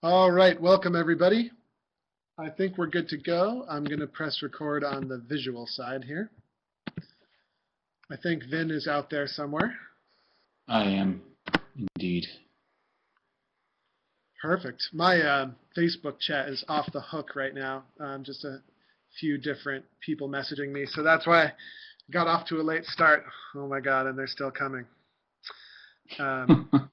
[0.00, 1.50] All right, welcome everybody.
[2.38, 3.66] I think we're good to go.
[3.68, 6.30] I'm going to press record on the visual side here.
[8.08, 9.74] I think Vin is out there somewhere.
[10.68, 11.20] I am
[11.76, 12.26] indeed.
[14.40, 14.84] Perfect.
[14.92, 17.82] My uh, Facebook chat is off the hook right now.
[17.98, 18.62] Um, just a
[19.18, 21.52] few different people messaging me, so that's why I
[22.12, 23.24] got off to a late start.
[23.56, 24.84] Oh my god, and they're still coming.
[26.20, 26.70] Um,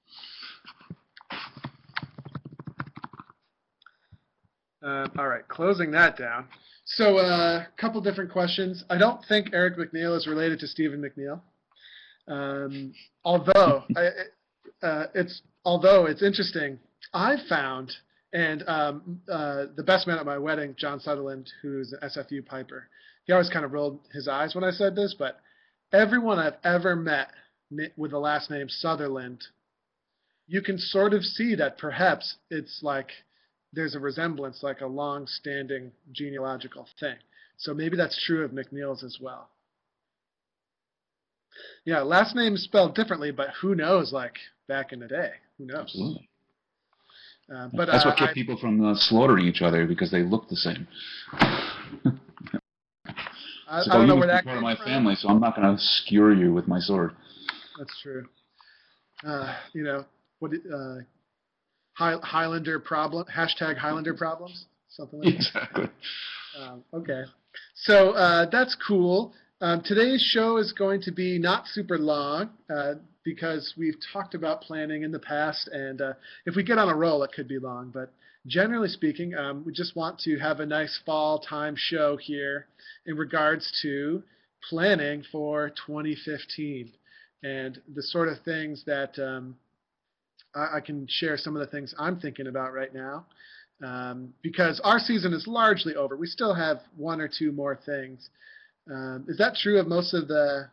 [4.86, 6.48] Uh, all right, closing that down.
[6.86, 8.84] So a uh, couple different questions.
[8.89, 11.42] I don't think Eric McNeil is related to Stephen McNeil.
[12.28, 12.93] Um,
[13.24, 16.78] although I, uh, it's although it's interesting,
[17.14, 17.92] I found
[18.34, 22.90] and um, uh, the best man at my wedding, John Sutherland, who's an SFU piper,
[23.24, 25.40] he always kind of rolled his eyes when I said this, but
[25.93, 27.29] everyone I've ever met
[27.96, 29.42] with the last name Sutherland,
[30.48, 33.09] you can sort of see that perhaps it's like
[33.75, 37.16] there's a resemblance, like a long-standing genealogical thing.
[37.58, 39.50] So maybe that's true of McNeil's as well.
[41.86, 44.12] Yeah, last name is spelled differently, but who knows?
[44.12, 44.36] Like
[44.68, 45.81] back in the day, who knows?
[45.81, 46.30] Absolutely.
[47.53, 50.23] Uh, but that's uh, what kept I, people from uh, slaughtering each other because they
[50.23, 50.88] look the same.
[53.68, 54.86] I, It's I don't you know where that part of my from.
[54.86, 57.16] family, so I'm not going to skewer you with my sword.
[57.78, 58.26] That's true.
[59.26, 60.06] Uh, you know
[60.40, 60.52] what?
[61.96, 65.38] High, Highlander problem hashtag Highlander problems something like that.
[65.38, 65.88] Exactly.
[66.58, 67.24] Um, okay,
[67.76, 69.34] so uh, that's cool.
[69.62, 72.94] Um, today's show is going to be not super long uh,
[73.24, 76.14] because we've talked about planning in the past, and uh,
[76.46, 77.92] if we get on a roll, it could be long.
[77.94, 78.14] But
[78.48, 82.68] generally speaking, um, we just want to have a nice fall time show here
[83.06, 84.24] in regards to
[84.70, 86.92] planning for 2015
[87.44, 89.56] and the sort of things that um,
[90.56, 93.25] I, I can share some of the things I'm thinking about right now
[93.84, 96.16] um, because our season is largely over.
[96.16, 98.30] We still have one or two more things.
[98.89, 100.70] Um, is that true of most of the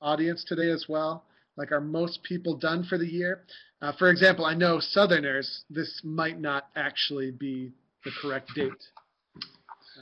[0.00, 1.24] audience today as well?
[1.56, 3.42] Like, are most people done for the year?
[3.82, 7.72] Uh, for example, I know Southerners, this might not actually be
[8.04, 8.70] the correct date.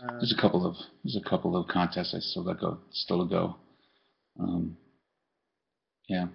[0.00, 3.26] Uh, There's a couple of there's a couple of contests I still got go still
[3.26, 3.56] to go.
[4.38, 4.76] Um,
[6.08, 6.26] yeah,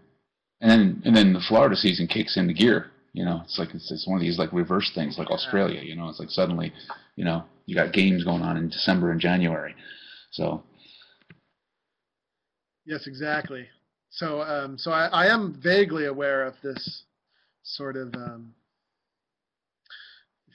[0.62, 2.92] and then and then the Florida season kicks into gear.
[3.14, 5.82] You know, it's like it's, it's one of these like reverse things, like Australia.
[5.82, 6.74] You know, it's like suddenly,
[7.16, 9.74] you know, you got games going on in December and January.
[10.32, 10.64] So
[12.86, 13.66] Yes, exactly.
[14.12, 17.04] So, um, so I, I am vaguely aware of this
[17.64, 18.54] sort of um,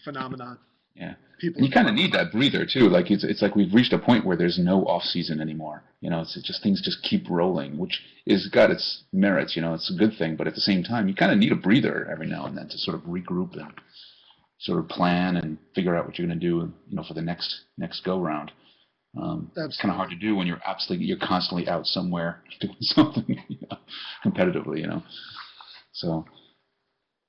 [0.05, 0.59] phenomenon.
[0.95, 2.89] Yeah, People, and you kind of need that breather too.
[2.89, 5.83] Like it's it's like we've reached a point where there's no off season anymore.
[6.03, 9.57] You know, it's just things just keep rolling, which is got its merits.
[9.57, 11.53] You know, it's a good thing, but at the same time, you kind of need
[11.53, 13.73] a breather every now and then to sort of regroup and
[14.59, 16.73] sort of plan and figure out what you're going to do.
[16.89, 18.53] You know, for the next next go round.
[19.21, 22.77] Um, it's kind of hard to do when you're absolutely you're constantly out somewhere doing
[22.81, 23.79] something you know,
[24.25, 24.81] competitively.
[24.81, 25.03] You know,
[25.93, 26.27] so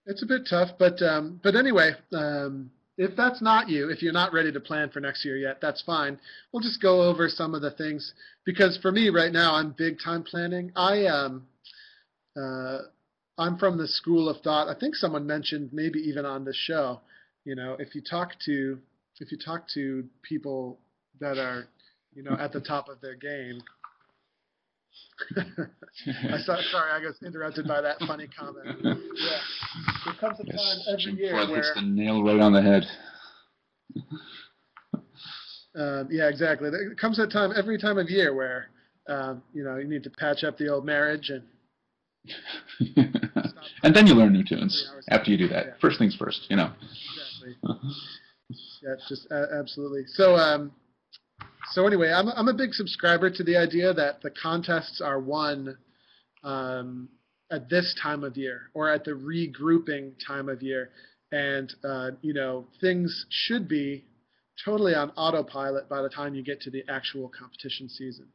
[0.06, 4.14] It's a bit tough, but um, but anyway, um, if that's not you, if you're
[4.14, 6.20] not ready to plan for next year yet, that's fine.
[6.52, 8.14] We'll just go over some of the things
[8.46, 10.72] because for me right now, I'm big time planning.
[10.76, 11.48] I um,
[12.36, 12.80] uh,
[13.38, 14.68] I'm from the school of thought.
[14.68, 17.02] I think someone mentioned maybe even on the show.
[17.46, 18.78] You know, if you talk to
[19.20, 20.80] if you talk to people
[21.20, 21.68] that are
[22.14, 23.62] you know at the top of their game.
[26.32, 28.68] I saw, sorry, I got interrupted by that funny comment.
[28.84, 28.98] Yeah,
[30.06, 32.54] there comes a time yes, every Jim year Flood where, hits the nail right on
[32.54, 32.86] the head.
[35.76, 36.70] um, yeah, exactly.
[36.70, 38.68] There comes a time every time of year where,
[39.08, 41.44] um, you know, you need to patch up the old marriage and
[43.84, 45.66] and then you learn new tunes after you do that.
[45.66, 45.74] Yeah.
[45.82, 46.72] First things first, you know.
[46.82, 47.58] exactly.
[48.84, 50.04] Yeah, just uh, absolutely.
[50.08, 50.72] So, um,
[51.72, 55.78] so anyway, I'm I'm a big subscriber to the idea that the contests are won
[56.44, 57.10] um,
[57.52, 60.90] at this time of year or at the regrouping time of year,
[61.32, 64.06] and uh, you know things should be
[64.64, 68.28] totally on autopilot by the time you get to the actual competition season.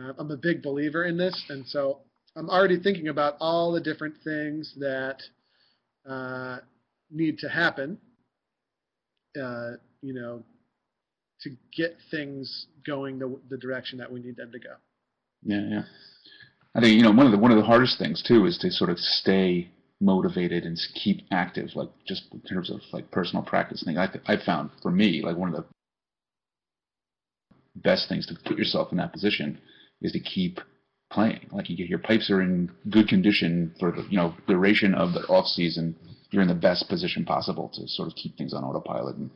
[0.00, 1.98] Uh, I'm a big believer in this, and so
[2.36, 5.22] I'm already thinking about all the different things that
[6.08, 6.58] uh,
[7.10, 7.98] need to happen
[9.38, 9.72] uh,
[10.02, 10.42] you know,
[11.42, 14.74] to get things going the, the direction that we need them to go.
[15.42, 15.82] Yeah, yeah.
[16.74, 18.70] I think you know one of the one of the hardest things too is to
[18.70, 19.70] sort of stay
[20.00, 23.98] motivated and keep active, like just in terms of like personal practice thing.
[23.98, 25.64] I th- I found for me like one of the
[27.76, 29.58] best things to put yourself in that position
[30.00, 30.60] is to keep
[31.10, 31.48] playing.
[31.50, 35.12] Like you, get your pipes are in good condition for the you know duration of
[35.12, 35.96] the off season
[36.30, 39.30] you're in the best position possible to sort of keep things on autopilot and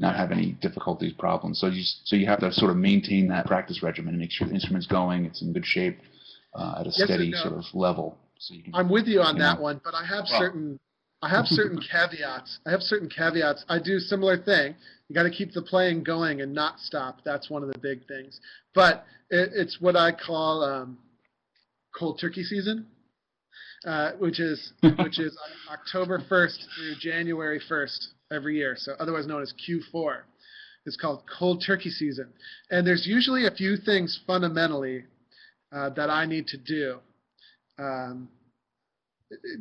[0.00, 1.60] not have any difficulties, problems.
[1.60, 4.48] So you so you have to sort of maintain that practice regimen and make sure
[4.48, 5.98] the instrument's going, it's in good shape,
[6.54, 7.38] uh, at a Yes steady no.
[7.42, 8.16] sort of level.
[8.38, 9.62] So you can, I'm with you on you that know.
[9.62, 10.80] one, but I have Well- certain
[11.22, 12.60] I have certain caveats.
[12.66, 13.64] I have certain caveats.
[13.68, 14.74] I do similar thing.
[15.08, 17.18] You got to keep the playing going and not stop.
[17.24, 18.40] That's one of the big things.
[18.74, 20.96] But it, it's what I call um,
[21.98, 22.86] cold turkey season,
[23.84, 25.36] uh, which is which is
[25.70, 28.74] October 1st through January 1st every year.
[28.76, 30.20] So otherwise known as Q4.
[30.86, 32.28] It's called cold turkey season,
[32.70, 35.04] and there's usually a few things fundamentally
[35.72, 36.98] uh, that I need to do.
[37.78, 38.30] Um,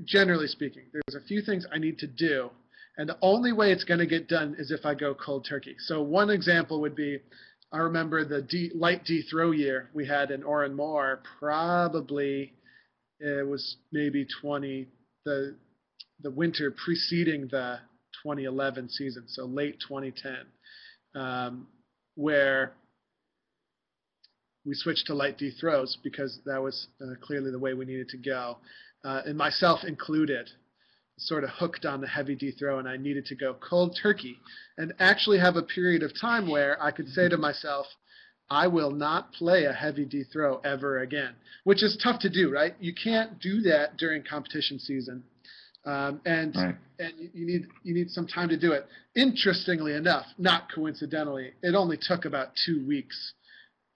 [0.06, 2.50] generally speaking, there's a few things I need to do,
[2.98, 5.76] and the only way it's going to get done is if I go cold turkey.
[5.78, 7.20] So one example would be,
[7.74, 11.22] I remember the D, light D throw year we had in Oran Mor.
[11.38, 12.54] Probably
[13.20, 14.88] it was maybe 20
[15.26, 15.56] the
[16.22, 17.80] the winter preceding the
[18.24, 20.34] 2011 season, so late 2010,
[21.16, 21.68] um,
[22.16, 22.74] where
[24.66, 28.10] we switched to light D throws because that was uh, clearly the way we needed
[28.10, 28.58] to go
[29.04, 30.50] uh, and myself included,
[31.18, 34.38] sort of hooked on the heavy D throw, and I needed to go cold turkey
[34.78, 37.88] and actually have a period of time where I could say to myself,
[38.50, 41.36] I will not play a heavy D throw ever again,
[41.66, 42.76] which is tough to do, right?
[42.80, 45.24] You can't do that during competition season.
[45.86, 46.76] Um, and right.
[47.00, 48.86] and you- you need you need some time to do it.
[49.16, 53.34] Interestingly enough, not coincidentally, it only took about two weeks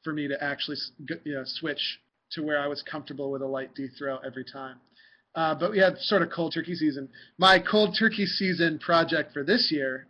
[0.03, 0.77] for me to actually
[1.23, 1.99] you know, switch
[2.31, 4.77] to where I was comfortable with a light D throw every time.
[5.35, 7.09] Uh, but we had sort of cold turkey season.
[7.37, 10.07] My cold turkey season project for this year,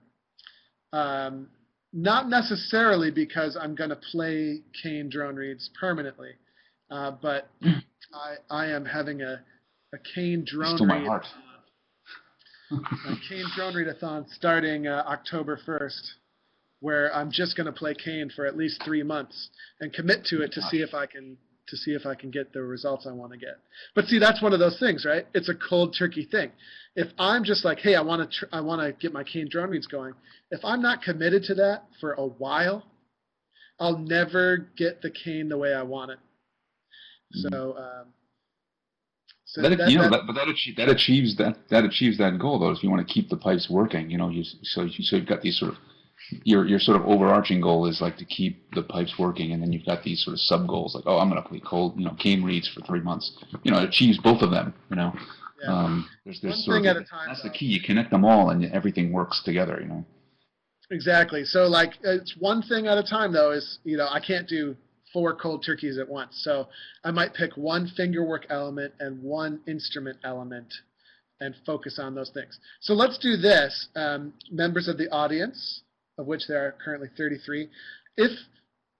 [0.92, 1.48] um,
[1.94, 6.32] not necessarily because I'm going to play cane drone reeds permanently,
[6.92, 7.50] uh, but
[8.14, 9.42] I, I am having a,
[9.94, 11.08] a cane drone reed
[13.30, 16.12] cane drone readathon starting uh, October 1st,
[16.80, 19.50] where I'm just going to play cane for at least three months
[19.80, 21.38] and commit to it to see if I can
[21.70, 23.58] to see if I can get the results I want to get.
[23.96, 25.26] But see, that's one of those things, right?
[25.34, 26.52] It's a cold turkey thing.
[26.98, 29.48] If I'm just like, hey, I want to tr- I want to get my cane
[29.50, 30.14] drone reeds going.
[30.52, 32.84] If I'm not committed to that for a while,
[33.80, 36.20] I'll never get the cane the way I want it.
[37.32, 37.78] So.
[37.78, 38.08] Um,
[39.54, 42.18] so that, that- you know, that- that, but that, achie- that achieves that that achieves
[42.18, 42.72] that goal though.
[42.72, 45.28] If you want to keep the pipes working, you know, you so you so you've
[45.28, 45.78] got these sort of
[46.44, 49.72] your your sort of overarching goal is like to keep the pipes working, and then
[49.72, 52.06] you've got these sort of sub goals like, oh, I'm going to play cold, you
[52.06, 53.32] know, cane reeds for three months.
[53.64, 54.74] You know, it achieves both of them.
[54.90, 55.14] You know,
[55.64, 55.72] yeah.
[55.74, 57.66] um, there's there's One sort thing of at a time, that's the key.
[57.66, 59.78] You connect them all, and everything works together.
[59.82, 60.06] You know.
[60.92, 61.44] Exactly.
[61.46, 64.76] So like it's one thing at a time though is, you know, I can't do
[65.14, 66.42] four cold turkeys at once.
[66.44, 66.68] So
[67.04, 70.74] I might pick one fingerwork element and one instrument element
[71.40, 72.60] and focus on those things.
[72.82, 73.88] So let's do this.
[73.96, 75.82] Um, members of the audience,
[76.18, 77.70] of which there are currently 33,
[78.18, 78.32] if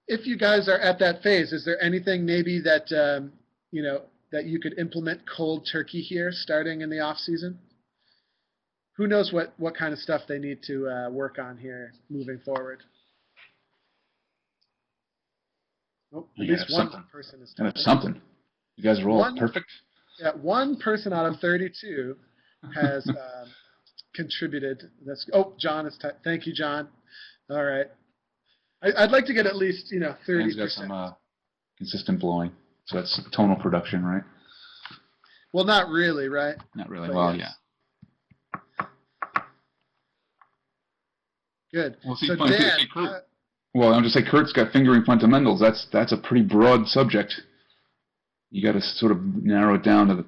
[0.06, 3.32] if you guys are at that phase, is there anything maybe that um,
[3.70, 4.02] you know
[4.32, 7.58] that you could implement cold turkey here starting in the off season?
[8.96, 12.40] who knows what, what kind of stuff they need to uh, work on here moving
[12.44, 12.82] forward.
[16.14, 17.04] Oh, at least one something.
[17.10, 18.20] person is And it's something.
[18.76, 19.66] You guys are all One- perfect.
[20.20, 22.16] Yeah, one person out of 32
[22.74, 23.16] has um,
[24.14, 24.90] contributed.
[25.04, 25.98] That's oh, John is.
[26.00, 26.88] T- thank you, John.
[27.50, 27.86] All right.
[28.80, 31.10] I, I'd like to get at least you know 30 Dan's got some uh,
[31.78, 32.52] consistent blowing.
[32.86, 34.22] So that's tonal production, right?
[35.52, 36.56] Well, not really, right?
[36.76, 37.08] Not really.
[37.08, 37.50] But Well, yes.
[38.50, 38.86] yeah.
[41.72, 41.96] Good.
[42.04, 43.18] Well, see, so Dan, uh,
[43.74, 45.60] Well, I'm just say Kurt's got fingering fundamentals.
[45.60, 47.34] That's that's a pretty broad subject.
[48.50, 50.24] You got to sort of narrow it down to the,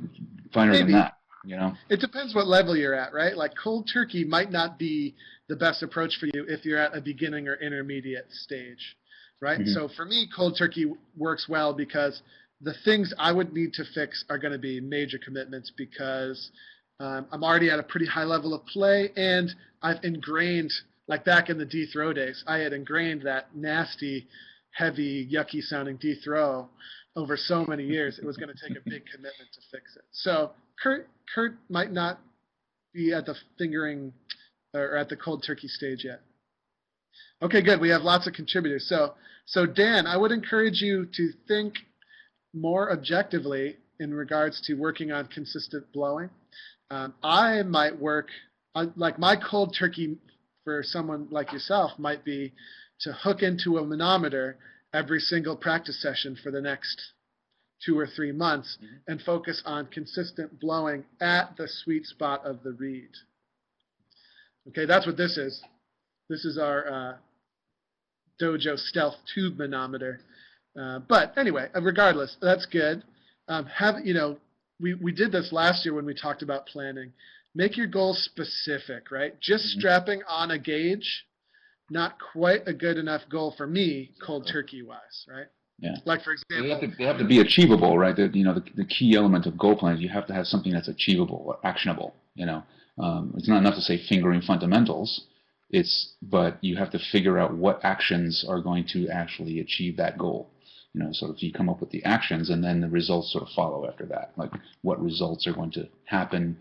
[0.52, 0.84] finer Maybe.
[0.84, 1.12] than that.
[1.44, 1.74] You know.
[1.88, 3.36] It depends what level you're at, right?
[3.36, 5.14] Like cold turkey might not be
[5.48, 8.96] the best approach for you if you're at a beginning or intermediate stage,
[9.40, 9.60] right?
[9.60, 9.72] Mhm.
[9.72, 12.20] So for me, cold turkey works well because
[12.60, 16.50] the things I would need to fix are going to be major commitments because
[16.98, 20.72] um, I'm already at a pretty high level of play and I've ingrained,
[21.08, 24.26] like back in the D throw days, I had ingrained that nasty,
[24.72, 26.68] heavy, yucky sounding D throw
[27.14, 28.18] over so many years.
[28.18, 30.04] It was going to take a big commitment to fix it.
[30.12, 30.50] So
[30.82, 32.20] Kurt, Kurt might not
[32.92, 34.12] be at the fingering
[34.74, 36.20] or at the cold turkey stage yet.
[37.42, 37.80] Okay, good.
[37.80, 38.86] We have lots of contributors.
[38.88, 39.14] So,
[39.46, 41.74] so Dan, I would encourage you to think
[42.54, 46.30] more objectively in regards to working on consistent blowing.
[46.90, 48.28] Um, I might work
[48.74, 50.16] on, like my cold turkey
[50.66, 52.52] for someone like yourself might be
[52.98, 54.58] to hook into a manometer
[54.92, 57.12] every single practice session for the next
[57.84, 59.00] two or three months Mhm.
[59.06, 63.10] and focus on consistent blowing at the sweet spot of the reed.
[64.68, 65.62] Okay, that's what this is.
[66.28, 67.16] This is our uh,
[68.40, 70.18] Dojo Stealth Tube Manometer.
[70.76, 73.04] Uh, but anyway, uh, regardless, that's good.
[73.46, 74.40] Um, have you know,
[74.80, 77.12] we we did this last year when we talked about planning.
[77.56, 79.40] Make your goals specific, right?
[79.40, 79.78] Just Mhm.
[79.78, 81.24] strapping on a gauge,
[81.88, 85.46] not quite a good enough goal for me, cold turkey wise, right?
[85.78, 85.96] Yeah.
[86.04, 88.14] Like for They example, have to, they have to be achievable, right?
[88.14, 90.70] The, you know, the, the key element of goal plans, you have to have something
[90.70, 92.14] that's achievable or actionable.
[92.34, 92.62] You know,
[92.98, 95.26] um, it's not enough to say fingering fundamentals.
[95.70, 100.18] It's but you have to figure out what actions are going to actually achieve that
[100.18, 100.50] goal.
[100.92, 103.44] You know, sort of you come up with the actions, and then the results sort
[103.44, 104.32] of follow after that.
[104.36, 106.58] Like what results are going to happen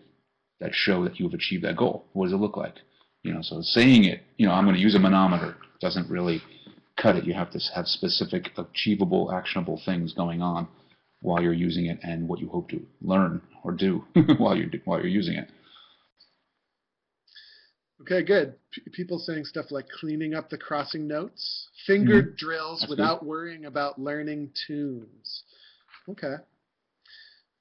[0.60, 2.06] that show that you have achieved that goal.
[2.14, 2.76] What does it look like?
[3.24, 6.42] You know, so saying it, you know, I'm going to use a manometer doesn't really
[6.98, 7.26] cut it.
[7.26, 10.68] You have to have specific, achievable, actionable things going on
[11.22, 14.04] while you're using it, and what you hope to learn or do
[14.38, 15.50] while you're while you're using it.
[18.02, 18.56] Okay, good.
[18.72, 22.46] P- people saying stuff like cleaning up the crossing notes, fingered mm-hmm.
[22.46, 25.44] drills That's without worrying about learning tunes.
[26.10, 26.36] Okay.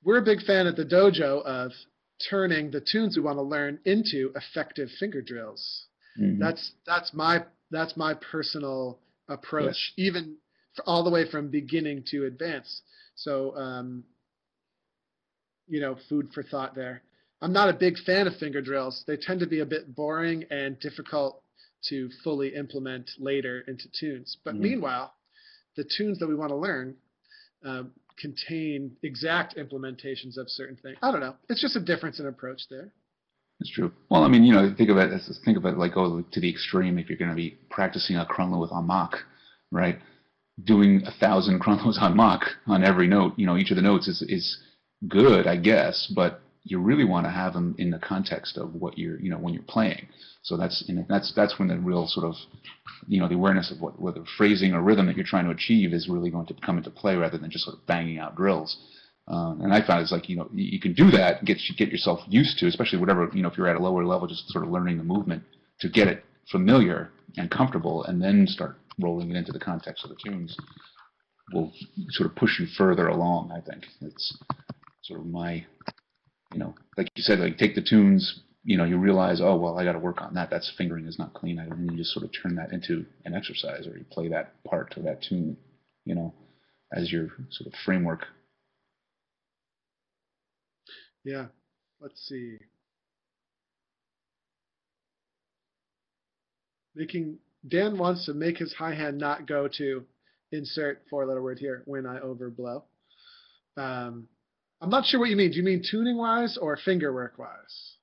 [0.02, 1.72] We're a big fan at the dojo of
[2.18, 5.86] turning the tunes we want to learn into effective finger drills.
[6.18, 6.38] Mhm.
[6.38, 10.36] That's that's my that's my personal approach, even
[10.78, 12.82] f- all the way from beginning to advanced.
[13.16, 14.04] So, um,
[15.68, 17.02] you know, food for thought there.
[17.40, 19.04] I'm not a big fan of finger drills.
[19.06, 21.42] They tend to be a bit boring and difficult
[21.88, 24.36] to fully implement later into tunes.
[24.44, 24.60] But Mhm.
[24.60, 25.14] meanwhile,
[25.76, 26.96] the tunes that we want to learn
[27.64, 30.96] um, contain exact implementations of certain things.
[31.02, 31.34] I don't know.
[31.48, 32.90] It's just a difference in approach there.
[33.60, 33.92] It's true.
[34.10, 36.40] Well, I mean, you know, think of it as think of it like go to
[36.40, 36.98] the extreme.
[36.98, 39.16] If you're going to be practicing a crunluath with Mach,
[39.70, 39.98] right?
[40.62, 44.08] Doing a thousand crunluaths on Mach on every note, you know, each of the notes
[44.08, 44.58] is is
[45.08, 48.98] good, I guess, but you really want to have them in the context of what
[48.98, 50.08] you're, you know, when you're playing.
[50.42, 52.34] So that's that's that's when the real sort of,
[53.06, 55.92] you know, the awareness of what whether phrasing or rhythm that you're trying to achieve
[55.92, 58.76] is really going to come into play rather than just sort of banging out drills.
[59.26, 62.20] Um, and I found it's like you know you can do that, get get yourself
[62.28, 64.70] used to, especially whatever you know if you're at a lower level, just sort of
[64.70, 65.42] learning the movement
[65.80, 70.10] to get it familiar and comfortable, and then start rolling it into the context of
[70.10, 70.56] the tunes.
[71.52, 71.72] Will
[72.10, 73.52] sort of push you further along.
[73.52, 74.38] I think it's
[75.02, 75.64] sort of my,
[76.52, 78.40] you know, like you said, like take the tunes.
[78.66, 80.48] You know, you realize, oh well, I got to work on that.
[80.50, 81.58] That's fingering is not clean.
[81.58, 84.62] And then you just sort of turn that into an exercise, or you play that
[84.64, 85.56] part to that tune.
[86.04, 86.34] You know,
[86.92, 88.26] as your sort of framework
[91.24, 91.46] Yeah.
[92.00, 92.58] Let's see.
[96.94, 100.04] Making Dan wants to make his high hand not go to
[100.52, 102.82] insert four letter word here when I overblow.
[103.76, 104.28] Um,
[104.84, 105.50] I'm not sure what you mean.
[105.50, 107.96] Do you mean tuning wise or finger work wise?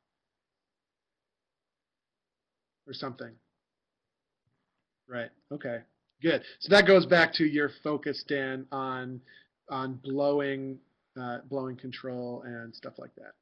[2.87, 3.31] Or something.
[5.07, 5.29] Right.
[5.51, 5.81] Okay.
[6.23, 6.41] Good.
[6.59, 9.21] So that goes back to your focus, Dan, on
[9.69, 10.79] on blowing
[11.19, 13.33] uh, blowing control and stuff like that.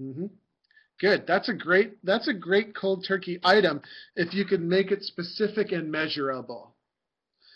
[0.00, 0.26] Mm-hmm.
[1.00, 1.26] Good.
[1.26, 2.02] That's a great.
[2.02, 3.82] That's a great cold turkey item
[4.16, 6.74] if you can make it specific and measurable,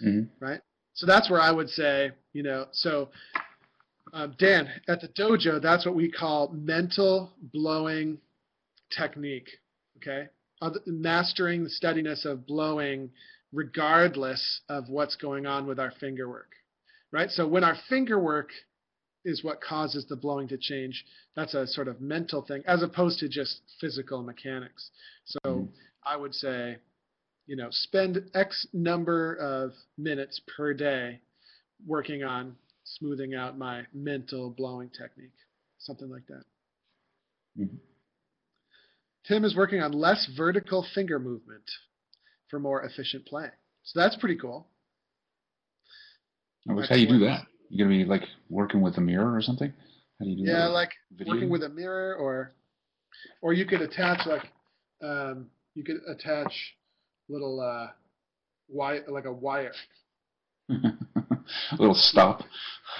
[0.04, 0.28] Mhm.
[0.38, 0.60] right?
[0.96, 3.08] So that's where I would say, you know, so
[4.12, 8.18] um, Dan at the dojo, that's what we call mental blowing
[8.96, 9.48] technique.
[9.98, 10.28] Okay,
[10.86, 13.10] mastering the steadiness of blowing
[13.52, 16.50] regardless of what's going on with our finger work
[17.12, 17.30] right?
[17.30, 18.50] So when our finger work
[19.24, 23.18] is what causes the blowing to change, that's a sort of mental thing as opposed
[23.20, 24.90] to just physical mechanics.
[25.24, 25.72] So Mhm.
[26.04, 26.78] I would say,
[27.46, 31.20] you know, spend X number of minutes per day
[31.86, 35.36] working on smoothing out my mental blowing technique,
[35.78, 36.44] something like that.
[37.58, 37.80] Mhm.
[39.24, 41.68] Tim is working on less vertical finger movement
[42.48, 43.50] for more efficient play.
[43.82, 44.68] So that's pretty cool.
[46.64, 47.46] Which, how do you do that?
[47.68, 49.72] You're gonna be like working with a mirror or something?
[50.18, 50.50] How do you do that?
[50.50, 51.34] Yeah, like video?
[51.34, 52.54] working with a mirror or
[53.40, 54.50] or you could attach like
[55.02, 56.75] um, you could attach
[57.28, 57.88] little uh
[58.68, 59.72] wire like a wire
[60.68, 60.74] a
[61.78, 62.42] little stop.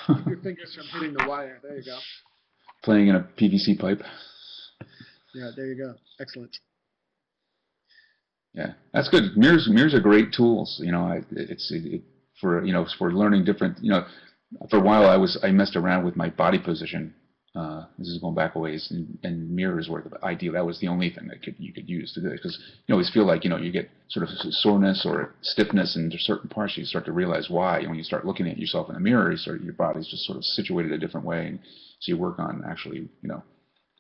[0.07, 1.99] keep your fingers from hitting the wire there you go
[2.85, 4.01] Playing in a PVC pipe.
[5.35, 6.57] yeah there you go excellent
[8.55, 9.37] Yeah, that's good.
[9.37, 10.81] Mirrors, mirrors are great tools.
[10.83, 12.03] You know, I, it's it, it,
[12.41, 13.77] for you know for learning different.
[13.83, 14.07] You know,
[14.71, 17.13] for a while I was I messed around with my body position.
[17.57, 20.53] Uh, this is going back a ways, and, and mirrors were the idea.
[20.53, 22.95] That was the only thing that could you could use to do it because you
[22.95, 26.77] always feel like you know you get sort of soreness or stiffness in certain parts.
[26.77, 29.31] You start to realize why when you start looking at yourself in the mirror.
[29.31, 31.59] You start your body's just sort of situated a different way, and
[32.01, 33.43] so you work on actually you know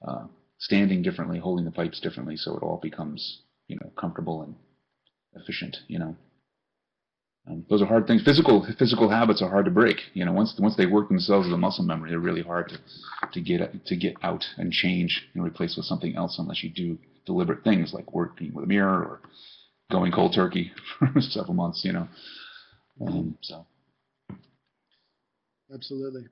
[0.06, 0.26] uh,
[0.58, 4.54] standing differently, holding the pipes differently, so it all becomes you know comfortable and
[5.34, 5.78] efficient.
[5.88, 6.16] You know,
[7.48, 8.22] um, those are hard things.
[8.24, 9.98] Physical physical habits are hard to break.
[10.14, 12.78] You know, once once they work themselves as a muscle memory, they're really hard to
[13.32, 16.98] to get to get out and change and replace with something else unless you do
[17.24, 19.20] deliberate things like working with a mirror or
[19.90, 21.84] going cold turkey for several months.
[21.84, 22.08] You know,
[23.06, 23.64] um, so
[25.72, 26.26] absolutely.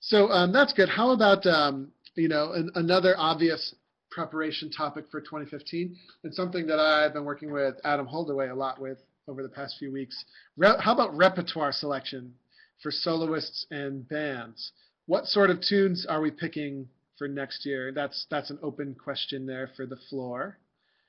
[0.00, 0.88] So um, that's good.
[0.88, 3.74] How about um, you know an, another obvious
[4.10, 8.80] preparation topic for 2015 and something that I've been working with Adam Holdaway a lot
[8.80, 10.24] with over the past few weeks.
[10.56, 12.34] Re- how about repertoire selection
[12.82, 14.72] for soloists and bands?
[15.06, 16.88] What sort of tunes are we picking
[17.18, 17.92] for next year?
[17.92, 20.58] That's that's an open question there for the floor.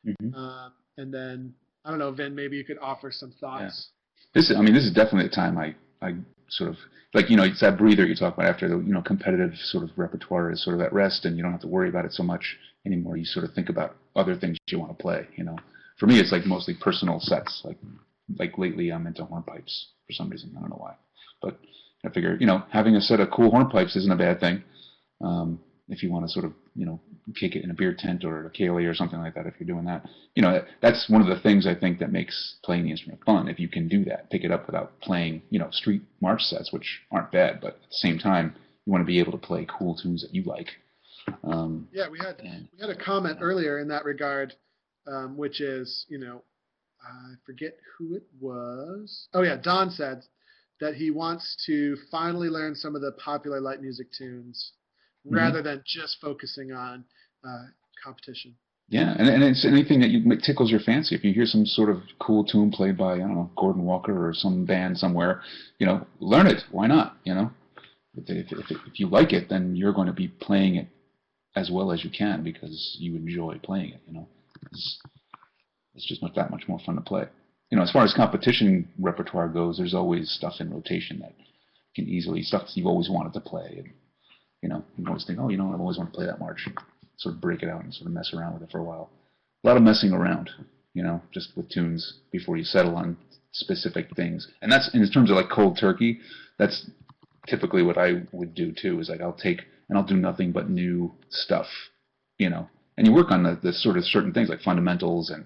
[0.05, 0.35] Mm-hmm.
[0.35, 1.53] Uh, and then
[1.83, 3.89] I don't know, Vin, maybe you could offer some thoughts.
[3.89, 4.41] Yeah.
[4.41, 6.15] This, I mean, this is definitely a time I I
[6.49, 6.77] sort of
[7.13, 9.83] like you know it's that breather you talk about after the you know competitive sort
[9.83, 12.13] of repertoire is sort of at rest and you don't have to worry about it
[12.13, 13.17] so much anymore.
[13.17, 15.27] You sort of think about other things you want to play.
[15.35, 15.57] You know,
[15.97, 17.61] for me it's like mostly personal sets.
[17.63, 17.77] Like
[18.37, 20.53] like lately I'm into hornpipes for some reason.
[20.57, 20.95] I don't know why,
[21.41, 21.59] but
[22.05, 24.63] I figure you know having a set of cool hornpipes isn't a bad thing.
[25.21, 26.99] Um, if you want to sort of you know
[27.35, 29.67] kick it in a beer tent or a ceilidh or something like that if you're
[29.67, 30.05] doing that
[30.35, 33.47] you know that's one of the things i think that makes playing the instrument fun
[33.47, 36.71] if you can do that pick it up without playing you know street march sets
[36.71, 38.53] which aren't bad but at the same time
[38.85, 40.69] you want to be able to play cool tunes that you like
[41.43, 44.53] um, yeah we had and, we had a comment earlier in that regard
[45.07, 46.43] um, which is you know
[47.05, 50.23] i forget who it was oh yeah don said
[50.81, 54.73] that he wants to finally learn some of the popular light music tunes
[55.25, 55.35] mm-hmm.
[55.35, 57.03] rather than just focusing on
[57.47, 57.65] uh,
[58.03, 58.55] competition.
[58.87, 61.15] Yeah, and, and it's anything that you tickles your fancy.
[61.15, 64.27] If you hear some sort of cool tune played by I don't know Gordon Walker
[64.27, 65.41] or some band somewhere,
[65.79, 66.61] you know, learn it.
[66.71, 67.17] Why not?
[67.23, 67.51] You know,
[68.15, 70.87] if, if, if, if you like it, then you're going to be playing it
[71.55, 74.01] as well as you can because you enjoy playing it.
[74.05, 74.27] You know,
[74.71, 74.99] it's,
[75.95, 77.25] it's just not that much more fun to play.
[77.71, 81.33] You know, as far as competition repertoire goes, there's always stuff in rotation that
[81.95, 83.75] can easily stuff you've always wanted to play.
[83.77, 83.89] And,
[84.61, 86.67] you know, you always think, oh, you know, I've always wanted to play that march.
[87.17, 89.09] Sort of break it out and sort of mess around with it for a while.
[89.63, 90.49] A lot of messing around,
[90.93, 93.17] you know, just with tunes before you settle on
[93.51, 94.51] specific things.
[94.61, 96.19] And that's in terms of like cold turkey.
[96.59, 96.89] That's
[97.47, 98.99] typically what I would do too.
[98.99, 101.67] Is like I'll take and I'll do nothing but new stuff,
[102.37, 102.69] you know.
[102.97, 105.45] And you work on the, the sort of certain things like fundamentals and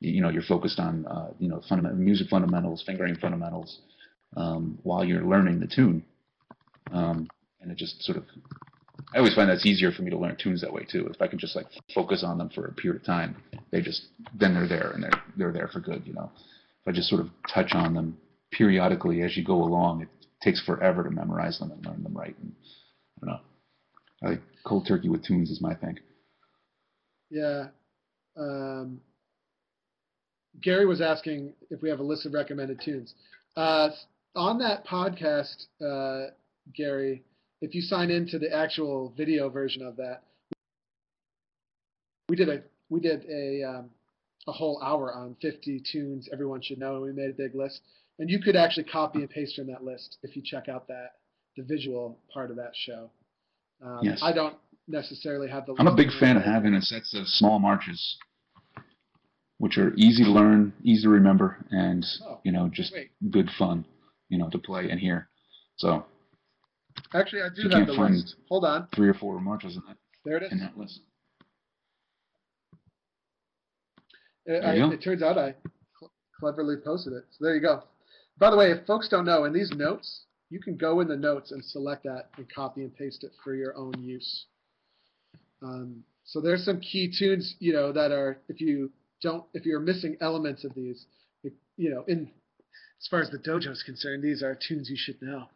[0.00, 1.62] you know you're focused on uh, you know
[1.94, 3.80] music fundamentals, fingering fundamentals,
[4.36, 6.04] um, while you're learning the tune.
[6.92, 7.28] Um,
[7.60, 8.24] and it just sort of
[9.14, 11.06] I always find that's easier for me to learn tunes that way too.
[11.12, 13.36] If I can just like focus on them for a period of time,
[13.70, 14.06] they just
[14.38, 16.02] then they're there and they're they're there for good.
[16.06, 18.16] You know, if I just sort of touch on them
[18.50, 20.08] periodically as you go along, it
[20.42, 22.36] takes forever to memorize them and learn them right.
[22.40, 22.52] And,
[23.16, 23.40] I don't know.
[24.22, 25.98] I like cold turkey with tunes is my thing.
[27.30, 27.68] Yeah.
[28.36, 29.00] Um,
[30.62, 33.14] Gary was asking if we have a list of recommended tunes.
[33.56, 33.90] Uh,
[34.34, 36.30] on that podcast, uh,
[36.74, 37.24] Gary,
[37.60, 40.22] if you sign into the actual video version of that,
[42.28, 43.90] we did a we did a um,
[44.48, 47.00] a whole hour on 50 tunes everyone should know.
[47.00, 47.80] We made a big list,
[48.18, 51.12] and you could actually copy and paste from that list if you check out that
[51.56, 53.10] the visual part of that show.
[53.84, 54.20] Um, yes.
[54.22, 54.56] I don't
[54.88, 55.74] necessarily have the.
[55.78, 58.16] I'm a big fan of having a sets of small marches,
[59.58, 63.10] which are easy to learn, easy to remember, and oh, you know just wait.
[63.30, 63.84] good fun,
[64.28, 65.28] you know, to play and hear.
[65.76, 66.04] So
[67.14, 68.36] Actually, I do have the list.
[68.48, 68.88] Hold on.
[68.94, 69.96] Three or four marches in that.
[70.24, 70.52] There it is.
[70.52, 71.00] In that list.
[74.46, 75.54] It, I, it turns out I
[75.98, 77.24] cl- cleverly posted it.
[77.30, 77.82] So there you go.
[78.38, 81.16] By the way, if folks don't know, in these notes, you can go in the
[81.16, 84.46] notes and select that and copy and paste it for your own use.
[85.62, 88.90] Um, so there's some key tunes, you know, that are if you
[89.26, 91.06] don't, if you're missing elements of these,
[91.76, 92.30] you know, in
[93.00, 95.48] as far as the dojo is concerned, these are tunes you should know.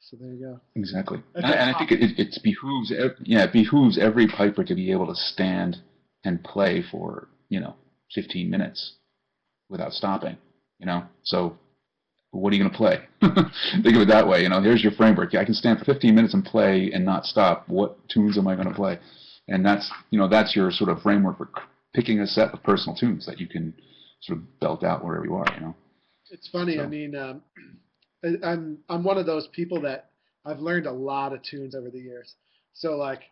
[0.00, 0.60] So there you go.
[0.76, 4.92] Exactly, and, and, I think it, it behooves yeah it behooves every piper to be
[4.92, 5.78] able to stand
[6.24, 7.74] and play for you know
[8.14, 8.94] 15 minutes
[9.70, 10.36] without stopping.
[10.78, 11.56] You know, so
[12.32, 12.98] what are you going to play?
[13.82, 14.42] think of it that way.
[14.42, 15.34] You know, here's your framework.
[15.34, 17.68] I can stand for 15 minutes and play and not stop.
[17.68, 18.98] What tunes am I going to play?
[19.48, 21.48] And that's you know that's your sort of framework for
[21.94, 23.74] picking a set of personal tunes that you can
[24.20, 25.46] sort of belt out wherever you are.
[25.54, 25.74] You know.
[26.30, 26.76] It's funny.
[26.76, 26.82] So.
[26.82, 27.42] I mean, um,
[28.42, 30.10] I'm I'm one of those people that
[30.44, 32.34] I've learned a lot of tunes over the years.
[32.74, 33.22] So like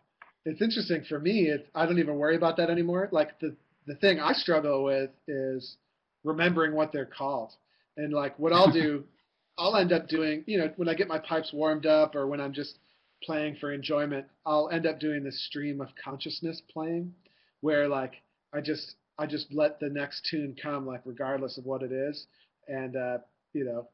[0.45, 1.47] it's interesting for me.
[1.47, 3.09] It, I don't even worry about that anymore.
[3.11, 3.55] Like the
[3.87, 5.77] the thing I struggle with is
[6.23, 7.53] remembering what they're called.
[7.97, 9.03] And like what I'll do,
[9.57, 12.39] I'll end up doing, you know, when I get my pipes warmed up or when
[12.39, 12.77] I'm just
[13.23, 17.13] playing for enjoyment, I'll end up doing this stream of consciousness playing,
[17.61, 18.13] where like
[18.53, 22.27] I just I just let the next tune come like regardless of what it is,
[22.67, 23.17] and uh,
[23.53, 23.87] you know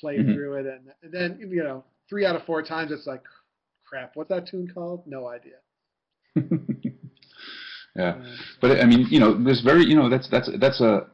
[0.00, 0.34] play Mhm.
[0.34, 3.22] through it, and, and then you know three out of four times it's like
[3.84, 4.14] crap.
[4.14, 5.06] What's that tune called?
[5.06, 5.56] No idea.
[7.96, 8.22] yeah.
[8.60, 11.06] But I mean, you know, there's very, you know, that's that's that's a.